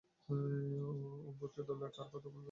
অন্বুরকে 1.27 1.61
ধরলে 1.67 1.87
কার 1.89 2.07
কথা 2.13 2.27
বলবে? 2.27 2.39